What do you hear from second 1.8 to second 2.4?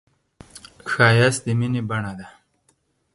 بڼه ده